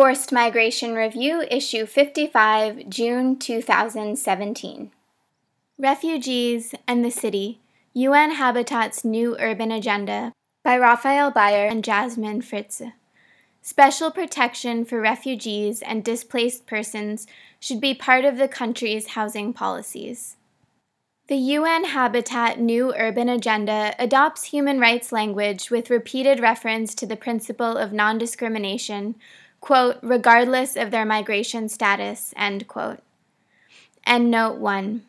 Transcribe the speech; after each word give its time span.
Forced 0.00 0.32
Migration 0.32 0.94
Review, 0.94 1.42
Issue 1.50 1.84
55, 1.84 2.88
June 2.88 3.38
2017. 3.38 4.90
Refugees 5.78 6.74
and 6.88 7.04
the 7.04 7.10
City 7.10 7.60
UN 7.92 8.30
Habitat's 8.36 9.04
New 9.04 9.36
Urban 9.38 9.70
Agenda 9.70 10.32
by 10.64 10.78
Raffael 10.78 11.30
Beier 11.30 11.70
and 11.70 11.84
Jasmin 11.84 12.40
Fritzsche. 12.40 12.94
Special 13.60 14.10
protection 14.10 14.86
for 14.86 15.02
refugees 15.02 15.82
and 15.82 16.02
displaced 16.02 16.64
persons 16.64 17.26
should 17.58 17.78
be 17.78 17.92
part 17.92 18.24
of 18.24 18.38
the 18.38 18.48
country's 18.48 19.08
housing 19.08 19.52
policies. 19.52 20.36
The 21.26 21.36
UN 21.36 21.84
Habitat 21.84 22.58
New 22.58 22.94
Urban 22.96 23.28
Agenda 23.28 23.94
adopts 23.98 24.44
human 24.44 24.80
rights 24.80 25.12
language 25.12 25.70
with 25.70 25.90
repeated 25.90 26.40
reference 26.40 26.94
to 26.94 27.06
the 27.06 27.16
principle 27.16 27.76
of 27.76 27.92
non 27.92 28.16
discrimination 28.16 29.16
quote, 29.60 29.98
regardless 30.02 30.76
of 30.76 30.90
their 30.90 31.04
migration 31.04 31.68
status, 31.68 32.32
end 32.36 32.66
quote. 32.66 33.00
End 34.06 34.30
note 34.30 34.58
1. 34.58 35.02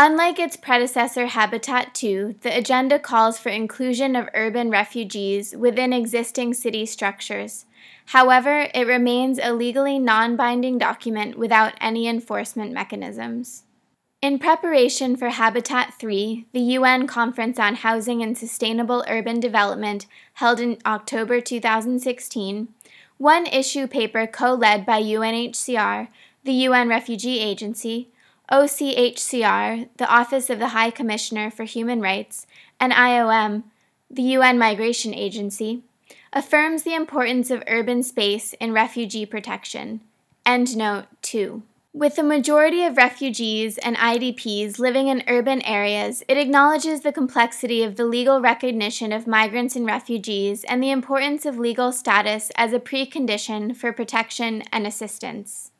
Unlike 0.00 0.38
its 0.38 0.56
predecessor 0.56 1.26
Habitat 1.26 1.92
2, 1.94 2.36
the 2.42 2.56
agenda 2.56 3.00
calls 3.00 3.36
for 3.36 3.48
inclusion 3.48 4.14
of 4.14 4.28
urban 4.32 4.70
refugees 4.70 5.56
within 5.56 5.92
existing 5.92 6.54
city 6.54 6.86
structures. 6.86 7.64
However, 8.06 8.68
it 8.72 8.86
remains 8.86 9.40
a 9.42 9.52
legally 9.52 9.98
non 9.98 10.36
binding 10.36 10.78
document 10.78 11.36
without 11.36 11.74
any 11.80 12.06
enforcement 12.06 12.72
mechanisms. 12.72 13.64
In 14.22 14.38
preparation 14.38 15.16
for 15.16 15.28
Habitat 15.28 15.94
3, 15.98 16.46
the 16.52 16.60
UN 16.60 17.06
Conference 17.06 17.58
on 17.58 17.76
Housing 17.76 18.22
and 18.22 18.36
Sustainable 18.36 19.04
Urban 19.08 19.38
Development, 19.38 20.06
held 20.34 20.58
in 20.58 20.78
October 20.86 21.40
2016, 21.40 22.68
one 23.18 23.46
issue 23.46 23.86
paper 23.86 24.26
co 24.26 24.54
led 24.54 24.86
by 24.86 25.02
UNHCR, 25.02 26.08
the 26.44 26.52
UN 26.52 26.88
Refugee 26.88 27.40
Agency, 27.40 28.08
OHCHR, 28.50 29.88
the 29.96 30.10
Office 30.10 30.48
of 30.48 30.58
the 30.58 30.68
High 30.68 30.90
Commissioner 30.90 31.50
for 31.50 31.64
Human 31.64 32.00
Rights, 32.00 32.46
and 32.80 32.92
IOM, 32.92 33.64
the 34.10 34.22
UN 34.22 34.58
Migration 34.58 35.12
Agency, 35.12 35.82
affirms 36.32 36.82
the 36.82 36.94
importance 36.94 37.50
of 37.50 37.62
urban 37.66 38.02
space 38.02 38.54
in 38.54 38.72
refugee 38.72 39.26
protection. 39.26 40.00
End 40.46 40.76
note 40.76 41.06
2. 41.22 41.62
With 41.94 42.16
the 42.16 42.22
majority 42.22 42.84
of 42.84 42.98
refugees 42.98 43.78
and 43.78 43.96
IDPs 43.96 44.78
living 44.78 45.08
in 45.08 45.24
urban 45.26 45.62
areas, 45.62 46.22
it 46.28 46.36
acknowledges 46.36 47.00
the 47.00 47.12
complexity 47.12 47.82
of 47.82 47.96
the 47.96 48.04
legal 48.04 48.42
recognition 48.42 49.10
of 49.10 49.26
migrants 49.26 49.74
and 49.74 49.86
refugees 49.86 50.64
and 50.64 50.82
the 50.82 50.90
importance 50.90 51.46
of 51.46 51.58
legal 51.58 51.90
status 51.90 52.52
as 52.56 52.74
a 52.74 52.78
precondition 52.78 53.74
for 53.74 53.90
protection 53.94 54.62
and 54.70 54.86
assistance. 54.86 55.70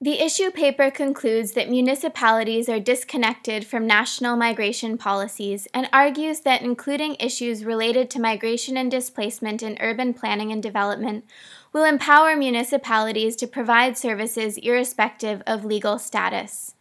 The 0.00 0.22
issue 0.22 0.50
paper 0.50 0.90
concludes 0.90 1.52
that 1.52 1.68
municipalities 1.68 2.70
are 2.70 2.80
disconnected 2.80 3.66
from 3.66 3.86
national 3.86 4.36
migration 4.36 4.96
policies 4.96 5.68
and 5.74 5.90
argues 5.92 6.40
that 6.40 6.62
including 6.62 7.16
issues 7.20 7.66
related 7.66 8.08
to 8.10 8.20
migration 8.20 8.78
and 8.78 8.90
displacement 8.90 9.62
in 9.62 9.76
urban 9.80 10.14
planning 10.14 10.52
and 10.52 10.62
development 10.62 11.24
will 11.72 11.84
empower 11.84 12.36
municipalities 12.36 13.36
to 13.36 13.46
provide 13.46 13.96
services 13.96 14.58
irrespective 14.58 15.42
of 15.46 15.64
legal 15.64 15.98
status. 15.98 16.74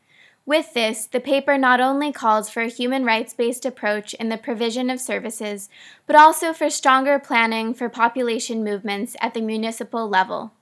With 0.46 0.74
this, 0.74 1.06
the 1.06 1.20
paper 1.20 1.60
not 1.60 1.80
only 1.80 2.12
calls 2.12 2.50
for 2.50 2.62
a 2.62 2.68
human 2.68 3.06
rights 3.06 3.34
based 3.36 3.66
approach 3.66 4.16
in 4.16 4.30
the 4.30 4.38
provision 4.38 4.90
of 4.90 5.00
services, 5.00 5.70
but 6.08 6.16
also 6.16 6.54
for 6.54 6.72
stronger 6.72 7.20
planning 7.20 7.74
for 7.74 7.88
population 7.88 8.64
movements 8.64 9.16
at 9.22 9.36
the 9.36 9.42
municipal 9.42 10.10
level. 10.10 10.54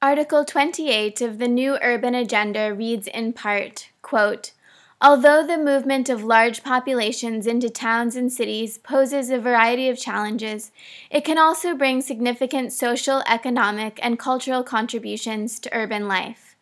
Article 0.00 0.46
28 0.46 1.20
of 1.20 1.38
the 1.38 1.48
new 1.48 1.76
urban 1.82 2.14
agenda 2.14 2.72
reads 2.72 3.06
in 3.06 3.34
part, 3.34 3.90
quote, 4.00 4.52
Although 5.02 5.46
the 5.46 5.56
movement 5.56 6.10
of 6.10 6.24
large 6.24 6.62
populations 6.62 7.46
into 7.46 7.70
towns 7.70 8.16
and 8.16 8.30
cities 8.30 8.76
poses 8.76 9.30
a 9.30 9.38
variety 9.38 9.88
of 9.88 9.98
challenges, 9.98 10.72
it 11.10 11.24
can 11.24 11.38
also 11.38 11.74
bring 11.74 12.02
significant 12.02 12.70
social, 12.70 13.22
economic, 13.26 13.98
and 14.02 14.18
cultural 14.18 14.62
contributions 14.62 15.58
to 15.60 15.74
urban 15.74 16.06
life. 16.06 16.54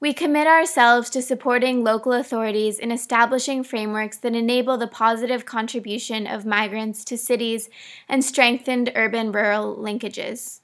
We 0.00 0.14
commit 0.14 0.46
ourselves 0.46 1.10
to 1.10 1.20
supporting 1.20 1.84
local 1.84 2.14
authorities 2.14 2.78
in 2.78 2.90
establishing 2.90 3.62
frameworks 3.62 4.16
that 4.18 4.34
enable 4.34 4.78
the 4.78 4.86
positive 4.86 5.44
contribution 5.44 6.26
of 6.26 6.46
migrants 6.46 7.04
to 7.04 7.18
cities 7.18 7.68
and 8.08 8.24
strengthened 8.24 8.92
urban 8.94 9.30
rural 9.30 9.76
linkages. 9.76 10.60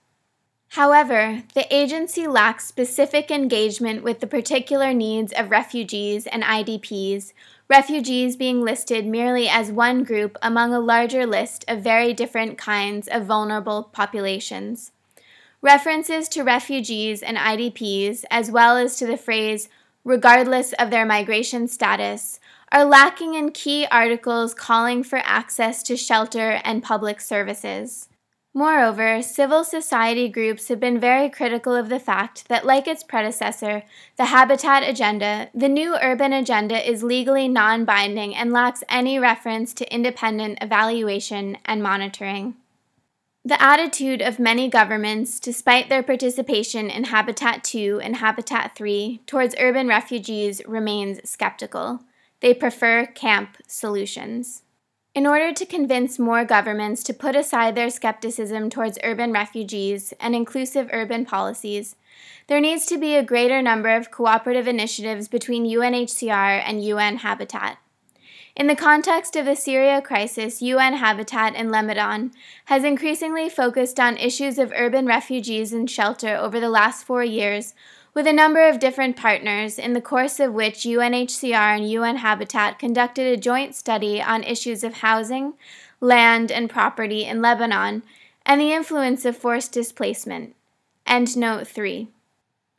However, 0.75 1.43
the 1.55 1.67
agency 1.75 2.29
lacks 2.29 2.65
specific 2.65 3.33
engagement 3.33 4.05
with 4.05 4.21
the 4.21 4.29
particular 4.29 4.95
needs 4.95 5.33
of 5.33 5.51
refugees 5.51 6.29
and 6.29 6.45
IDPs, 6.45 7.33
refugees 7.69 8.37
being 8.37 8.63
listed 8.63 9.05
merely 9.05 9.49
as 9.49 9.73
one 9.73 10.05
group 10.05 10.39
among 10.41 10.73
a 10.73 10.79
larger 10.79 11.27
list 11.27 11.65
of 11.67 11.83
very 11.83 12.13
different 12.15 12.57
kinds 12.57 13.09
of 13.09 13.27
vulnerable 13.27 13.91
populations. 13.93 14.93
References 15.61 16.29
to 16.29 16.45
refugees 16.45 17.21
and 17.21 17.37
IDPs, 17.37 18.23
as 18.31 18.49
well 18.49 18.77
as 18.77 18.97
to 18.97 19.07
the 19.07 19.17
phrase, 19.17 19.69
regardless 20.05 20.73
of 20.75 20.91
their 20.91 21.05
migration 21.05 21.67
status, 21.67 22.39
are 22.71 22.85
lacking 22.85 23.35
in 23.35 23.51
key 23.51 23.89
articles 23.91 24.55
calling 24.55 25.03
for 25.03 25.21
access 25.25 25.83
to 25.83 25.97
shelter 25.97 26.61
and 26.63 26.85
public 26.85 27.21
services. 27.21 28.09
Moreover, 28.53 29.22
civil 29.22 29.62
society 29.62 30.28
groups 30.28 30.66
have 30.69 30.81
been 30.81 30.99
very 30.99 31.31
critical 31.31 31.75
of 31.77 31.88
the 31.88 32.00
fact 32.00 32.49
that, 32.49 32.66
like 32.66 32.88
its 32.88 33.05
predecessor, 33.05 33.84
the 34.16 34.25
Habitat 34.27 34.83
Agenda, 34.83 35.50
the 35.55 35.69
new 35.69 35.97
urban 36.03 36.33
agenda 36.33 36.89
is 36.89 37.05
legally 37.05 37.47
non 37.47 37.84
binding 37.84 38.34
and 38.34 38.53
lacks 38.53 38.83
any 38.89 39.21
reference 39.21 39.72
to 39.75 39.94
independent 39.94 40.59
evaluation 40.60 41.59
and 41.65 41.81
monitoring. 41.81 42.56
The 43.44 43.62
attitude 43.62 44.21
of 44.21 44.41
many 44.41 44.69
governments, 44.69 45.39
despite 45.39 45.89
their 45.89 46.03
participation 46.03 46.91
in 46.91 47.05
Habitat 47.05 47.62
2 47.62 48.00
and 48.03 48.16
Habitat 48.16 48.75
3 48.75 49.22
towards 49.27 49.55
urban 49.60 49.87
refugees, 49.87 50.60
remains 50.66 51.27
skeptical. 51.28 52.00
They 52.41 52.53
prefer 52.53 53.06
camp 53.06 53.59
solutions. 53.69 54.62
In 55.12 55.26
order 55.26 55.53
to 55.53 55.66
convince 55.66 56.21
more 56.21 56.44
governments 56.44 57.03
to 57.03 57.12
put 57.12 57.34
aside 57.34 57.75
their 57.75 57.91
skepticism 57.91 58.71
towards 58.71 58.98
urban 59.03 59.32
refugees 59.32 60.15
and 60.21 60.37
inclusive 60.37 60.88
urban 60.93 61.26
policies, 61.26 61.97
there 62.47 62.60
needs 62.60 62.87
to 62.87 62.97
be 62.97 63.16
a 63.16 63.25
greater 63.25 63.60
number 63.60 63.88
of 63.88 64.12
cooperative 64.12 64.69
initiatives 64.69 65.26
between 65.26 65.66
UNHCR 65.66 66.62
and 66.65 66.84
UN 66.84 67.16
Habitat. 67.19 67.78
In 68.54 68.69
the 68.69 68.76
context 68.76 69.34
of 69.34 69.47
the 69.47 69.56
Syria 69.56 70.00
crisis, 70.00 70.62
UN 70.62 70.94
Habitat 70.94 71.56
in 71.56 71.71
Lebanon 71.71 72.31
has 72.66 72.84
increasingly 72.84 73.48
focused 73.48 73.98
on 73.98 74.16
issues 74.16 74.59
of 74.59 74.72
urban 74.77 75.06
refugees 75.06 75.72
and 75.72 75.91
shelter 75.91 76.37
over 76.37 76.60
the 76.60 76.69
last 76.69 77.04
four 77.04 77.25
years 77.25 77.75
with 78.12 78.26
a 78.26 78.32
number 78.32 78.69
of 78.69 78.81
different 78.81 79.16
partners, 79.16 79.78
in 79.78 79.93
the 79.93 80.00
course 80.00 80.41
of 80.41 80.53
which 80.53 80.84
UNHCR 80.84 81.76
and 81.76 81.91
UN 81.91 82.16
Habitat 82.16 82.78
conducted 82.78 83.26
a 83.26 83.41
joint 83.41 83.75
study 83.75 84.21
on 84.21 84.43
issues 84.43 84.82
of 84.82 84.94
housing, 84.94 85.54
land, 86.00 86.50
and 86.50 86.69
property 86.69 87.25
in 87.25 87.41
Lebanon 87.41 88.03
and 88.44 88.60
the 88.60 88.72
influence 88.72 89.25
of 89.25 89.37
forced 89.37 89.72
displacement. 89.72 90.56
End 91.06 91.37
note 91.37 91.69
3. 91.69 92.09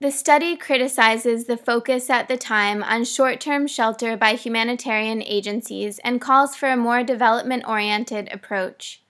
The 0.02 0.12
study 0.12 0.58
criticizes 0.58 1.46
the 1.46 1.58
focus 1.58 2.10
at 2.10 2.28
the 2.28 2.36
time 2.36 2.82
on 2.82 3.06
short 3.06 3.40
term 3.40 3.68
shelter 3.68 4.18
by 4.18 4.34
humanitarian 4.34 5.22
agencies 5.22 6.00
and 6.00 6.20
calls 6.20 6.56
for 6.56 6.70
a 6.70 6.76
more 6.76 7.04
development 7.04 7.64
oriented 7.68 8.28
approach. 8.32 9.04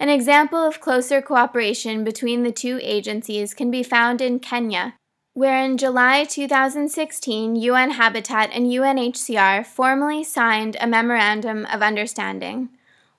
An 0.00 0.08
example 0.08 0.58
of 0.58 0.80
closer 0.80 1.20
cooperation 1.20 2.02
between 2.02 2.44
the 2.44 2.52
two 2.52 2.80
agencies 2.82 3.52
can 3.52 3.70
be 3.70 3.82
found 3.82 4.22
in 4.22 4.40
Kenya, 4.40 4.94
where 5.38 5.64
in 5.64 5.78
July 5.78 6.24
2016, 6.24 7.54
UN 7.54 7.92
Habitat 7.92 8.50
and 8.52 8.66
UNHCR 8.66 9.64
formally 9.64 10.24
signed 10.24 10.76
a 10.80 10.86
Memorandum 10.88 11.64
of 11.66 11.80
Understanding. 11.80 12.70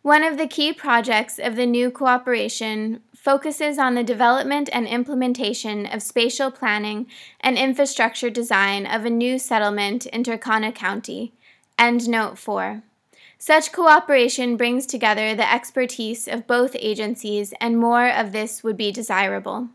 One 0.02 0.26
of 0.26 0.38
the 0.38 0.46
key 0.46 0.74
projects 0.74 1.40
of 1.40 1.56
the 1.56 1.66
new 1.66 1.90
cooperation 1.90 3.00
focuses 3.16 3.78
on 3.78 3.96
the 3.96 4.04
development 4.04 4.70
and 4.74 4.86
implementation 4.86 5.86
of 5.86 6.02
spatial 6.02 6.52
planning 6.52 7.08
and 7.40 7.58
infrastructure 7.58 8.30
design 8.30 8.86
of 8.86 9.06
a 9.06 9.10
new 9.10 9.40
settlement 9.40 10.06
in 10.08 10.24
Turkana 10.24 10.76
County. 10.76 11.32
End 11.78 12.10
note 12.10 12.38
4. 12.38 12.84
Such 13.38 13.72
cooperation 13.72 14.58
brings 14.58 14.86
together 14.86 15.34
the 15.34 15.50
expertise 15.50 16.28
of 16.28 16.48
both 16.48 16.76
agencies, 16.80 17.54
and 17.62 17.78
more 17.78 18.10
of 18.10 18.34
this 18.34 18.62
would 18.62 18.76
be 18.76 18.92
desirable. 18.92 19.70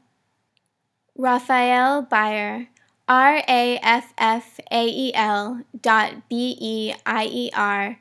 Raffael 1.16 2.02
Beier, 2.02 2.68
R 3.06 3.36
A 3.46 3.78
F 3.82 4.12
F 4.18 4.58
A 4.70 4.86
E 4.86 5.14
L 5.14 5.60
dot 5.80 6.28
B 6.28 6.56
E 6.60 6.94
I 7.06 7.24
E 7.26 7.50
R 7.54 7.98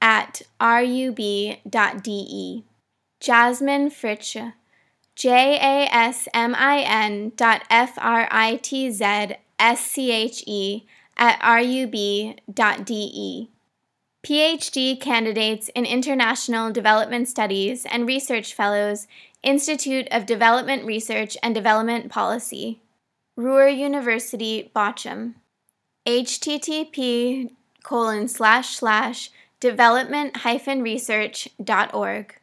at 0.00 0.42
R 0.60 0.82
U 0.82 1.10
B 1.10 1.60
dot 1.68 2.04
D 2.04 2.12
E. 2.12 2.64
Jasmin 3.20 3.90
Fritzsche, 3.90 4.52
J 5.16 5.56
A 5.56 5.88
S 5.92 6.28
M 6.32 6.54
I 6.54 6.80
N 6.80 7.32
dot 7.36 7.62
F 7.70 7.98
R 7.98 8.28
I 8.30 8.56
T 8.56 8.90
Z 8.90 9.36
S 9.58 9.80
C 9.84 10.12
H 10.12 10.44
E 10.46 10.86
at 11.16 11.40
rub.de. 11.42 11.94
PhD 14.24 14.98
candidates 14.98 15.68
in 15.74 15.84
International 15.84 16.72
Development 16.72 17.28
Studies 17.28 17.84
and 17.84 18.06
Research 18.06 18.54
Fellows, 18.54 19.06
Institute 19.42 20.08
of 20.10 20.24
Development 20.24 20.82
Research 20.86 21.36
and 21.42 21.54
Development 21.54 22.10
Policy, 22.10 22.80
Ruhr 23.36 23.68
University, 23.68 24.72
Bochum. 24.74 25.34
http 26.06 27.50
colon 27.82 28.26
slash 28.26 28.76
slash 28.76 29.30
development 29.60 30.38
hyphen 30.38 30.82
research 30.82 31.50
dot 31.62 31.92
org. 31.92 32.40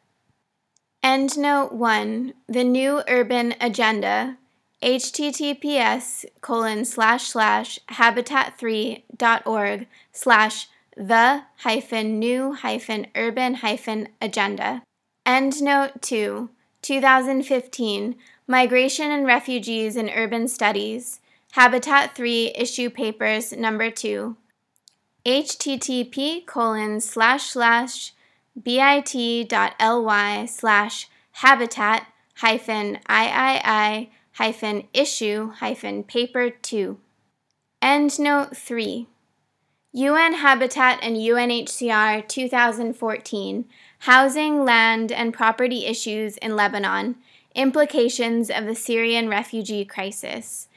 Endnote 1.04 1.72
1 1.72 2.32
The 2.48 2.62
New 2.62 3.02
Urban 3.08 3.56
Agenda 3.60 4.38
https 4.80 6.24
colon 6.40 6.84
slash 6.84 7.24
slash 7.24 7.80
habitat3.org 7.88 9.86
slash 10.12 10.68
the 10.96 11.42
hyphen 11.58 12.18
new 12.18 12.52
hyphen 12.52 13.06
urban 13.14 13.54
hyphen 13.54 14.08
agenda. 14.20 14.82
Endnote 15.26 16.00
2 16.00 16.50
2015 16.82 18.16
Migration 18.46 19.10
and 19.10 19.24
Refugees 19.24 19.96
in 19.96 20.10
Urban 20.10 20.48
Studies 20.48 21.20
Habitat 21.52 22.14
3 22.14 22.52
Issue 22.56 22.90
Papers 22.90 23.52
Number 23.52 23.90
2 23.90 24.36
http 25.24 26.44
colon 26.46 27.00
slash 27.00 27.50
slash 27.50 28.12
bit.ly 28.60 30.46
slash 30.46 31.08
habitat 31.32 32.06
hyphen 32.36 32.98
iii 33.08 34.10
hyphen 34.32 34.88
issue 34.92 35.50
hyphen 35.52 36.02
paper 36.02 36.50
2. 36.50 36.98
Endnote 37.80 38.56
3. 38.56 39.06
UN 39.94 40.32
Habitat 40.32 41.00
and 41.02 41.16
UNHCR 41.16 42.26
2014 42.26 43.66
Housing, 43.98 44.64
Land, 44.64 45.12
and 45.12 45.34
Property 45.34 45.84
Issues 45.84 46.38
in 46.38 46.56
Lebanon 46.56 47.16
Implications 47.54 48.48
of 48.48 48.64
the 48.64 48.74
Syrian 48.74 49.28
Refugee 49.28 49.84
Crisis. 49.84 50.68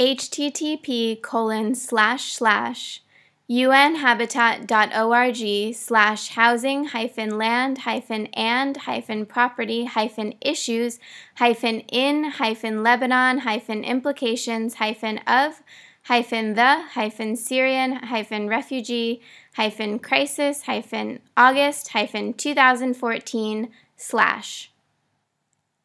http 0.00 1.20
colon 1.20 1.74
slash 1.74 2.32
slash 2.32 3.02
unhabitat.org 3.50 5.74
slash 5.74 6.30
housing 6.30 6.86
hyphen 6.86 7.36
land 7.36 7.76
hyphen 7.78 8.24
and 8.28 8.78
hyphen 8.78 9.26
property 9.26 9.84
hyphen 9.84 10.32
issues 10.40 10.98
hyphen 11.36 11.80
in 11.80 12.24
hyphen 12.24 12.82
Lebanon 12.82 13.40
hyphen 13.40 13.84
implications 13.84 14.76
hyphen 14.76 15.18
of 15.26 15.62
hyphen 16.04 16.54
the 16.54 16.82
hyphen 16.92 17.36
Syrian 17.36 17.92
hyphen 17.92 18.48
refugee 18.48 19.20
hyphen 19.54 19.98
crisis 19.98 20.62
hyphen 20.62 21.20
August 21.36 21.88
hyphen 21.88 22.34
2014 22.34 23.68
slash. 23.96 24.70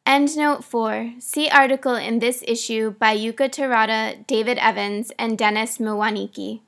Endnote 0.06 0.62
4. 0.62 1.14
See 1.18 1.48
article 1.48 1.96
in 1.96 2.20
this 2.20 2.44
issue 2.46 2.92
by 2.92 3.16
Yuka 3.16 3.50
Terada, 3.50 4.24
David 4.28 4.56
Evans, 4.58 5.10
and 5.18 5.36
Dennis 5.36 5.78
Mwaniki. 5.78 6.60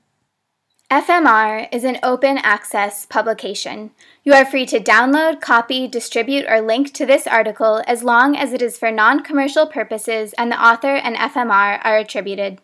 FMR 0.90 1.68
is 1.70 1.84
an 1.84 1.98
open 2.02 2.38
access 2.38 3.06
publication. 3.06 3.92
You 4.24 4.32
are 4.32 4.44
free 4.44 4.66
to 4.66 4.80
download, 4.80 5.40
copy, 5.40 5.86
distribute, 5.86 6.46
or 6.48 6.60
link 6.60 6.92
to 6.94 7.06
this 7.06 7.26
article 7.26 7.82
as 7.86 8.02
long 8.02 8.36
as 8.36 8.52
it 8.52 8.62
is 8.62 8.76
for 8.76 8.90
non 8.90 9.22
commercial 9.22 9.66
purposes 9.66 10.34
and 10.36 10.50
the 10.50 10.60
author 10.60 10.96
and 10.96 11.14
FMR 11.14 11.78
are 11.84 11.98
attributed. 11.98 12.60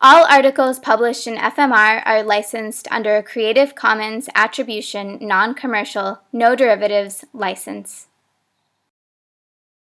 All 0.00 0.26
articles 0.26 0.78
published 0.78 1.26
in 1.26 1.36
FMR 1.36 2.02
are 2.04 2.22
licensed 2.22 2.86
under 2.90 3.16
a 3.16 3.22
Creative 3.22 3.74
Commons 3.74 4.28
Attribution 4.34 5.18
Non 5.20 5.54
Commercial 5.54 6.20
No 6.32 6.54
Derivatives 6.54 7.24
license. 7.32 8.08